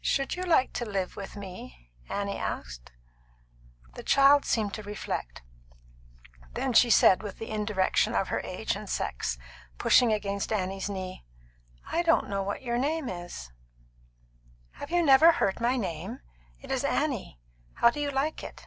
"Should 0.00 0.34
you 0.34 0.42
like 0.42 0.72
to 0.72 0.84
live 0.84 1.14
with 1.14 1.36
me?" 1.36 1.92
Annie 2.08 2.36
asked. 2.36 2.90
The 3.94 4.02
child 4.02 4.44
seemed 4.44 4.74
to 4.74 4.82
reflect. 4.82 5.42
Then 6.54 6.72
she 6.72 6.90
said, 6.90 7.22
with 7.22 7.38
the 7.38 7.48
indirection 7.50 8.12
of 8.12 8.26
her 8.26 8.40
age 8.40 8.74
and 8.74 8.90
sex, 8.90 9.38
pushing 9.78 10.12
against 10.12 10.52
Annie's 10.52 10.90
knee, 10.90 11.24
"I 11.86 12.02
don't 12.02 12.28
know 12.28 12.42
what 12.42 12.62
your 12.62 12.76
name 12.76 13.08
is." 13.08 13.52
"Have 14.80 14.90
you 14.90 15.00
never 15.00 15.30
heard 15.30 15.60
my 15.60 15.76
name? 15.76 16.18
It's 16.58 16.82
Annie. 16.82 17.38
How 17.74 17.90
do 17.90 18.00
you 18.00 18.10
like 18.10 18.42
it?" 18.42 18.66